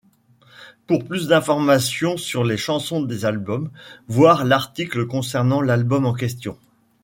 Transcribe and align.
Pour 0.87 1.05
plus 1.05 1.27
d'informations 1.27 2.17
sur 2.17 2.43
les 2.43 2.57
chansons 2.57 3.03
des 3.03 3.23
albums, 3.23 3.69
voir 4.07 4.45
l'article 4.45 5.05
concernant 5.05 5.61
l'album 5.61 6.07
en 6.07 6.13
question. 6.15 6.57